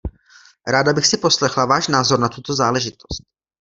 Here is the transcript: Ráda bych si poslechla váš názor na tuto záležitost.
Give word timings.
Ráda 0.67 0.93
bych 0.93 1.07
si 1.07 1.17
poslechla 1.17 1.65
váš 1.65 1.87
názor 1.87 2.19
na 2.19 2.29
tuto 2.29 2.53
záležitost. 2.55 3.21